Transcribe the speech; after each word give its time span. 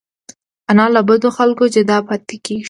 انا 0.71 0.85
له 0.93 1.01
بدو 1.07 1.29
خلکو 1.37 1.63
جدا 1.75 1.97
پاتې 2.07 2.35
کېږي 2.45 2.59